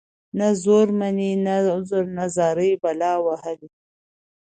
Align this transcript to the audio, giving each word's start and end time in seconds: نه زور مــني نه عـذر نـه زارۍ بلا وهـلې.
نه 0.37 0.47
زور 0.63 0.87
مــني 0.99 1.31
نه 1.45 1.55
عـذر 1.75 2.05
نـه 2.15 2.25
زارۍ 2.35 2.71
بلا 2.83 3.13
وهـلې. 3.25 3.69